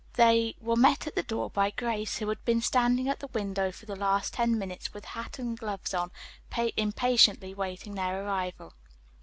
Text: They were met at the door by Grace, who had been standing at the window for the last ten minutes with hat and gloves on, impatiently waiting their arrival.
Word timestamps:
They 0.13 0.55
were 0.59 0.75
met 0.75 1.05
at 1.05 1.13
the 1.13 1.21
door 1.21 1.51
by 1.51 1.69
Grace, 1.69 2.17
who 2.17 2.29
had 2.29 2.43
been 2.43 2.59
standing 2.59 3.07
at 3.07 3.19
the 3.19 3.27
window 3.27 3.71
for 3.71 3.85
the 3.85 3.95
last 3.95 4.33
ten 4.33 4.57
minutes 4.57 4.95
with 4.95 5.05
hat 5.05 5.37
and 5.37 5.55
gloves 5.55 5.93
on, 5.93 6.09
impatiently 6.75 7.53
waiting 7.53 7.93
their 7.93 8.25
arrival. 8.25 8.73